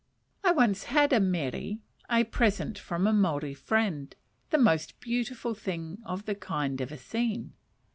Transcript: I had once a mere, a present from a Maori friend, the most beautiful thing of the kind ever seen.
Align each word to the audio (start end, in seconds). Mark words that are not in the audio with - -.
I 0.43 0.47
had 0.47 0.55
once 0.55 0.87
a 0.91 1.19
mere, 1.19 1.75
a 2.09 2.23
present 2.23 2.79
from 2.79 3.05
a 3.05 3.13
Maori 3.13 3.53
friend, 3.53 4.15
the 4.49 4.57
most 4.57 4.99
beautiful 4.99 5.53
thing 5.53 5.99
of 6.03 6.25
the 6.25 6.33
kind 6.33 6.81
ever 6.81 6.97
seen. 6.97 7.53